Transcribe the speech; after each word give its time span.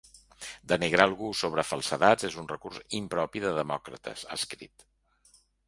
Denigrar 0.71 1.05
algú 1.09 1.29
sobre 1.41 1.65
falsedats 1.73 2.27
és 2.31 2.39
un 2.45 2.49
recurs 2.53 2.81
impropi 3.03 3.45
de 3.47 3.55
demòcrates, 3.61 4.27
ha 4.31 4.43
escrit. 4.43 4.91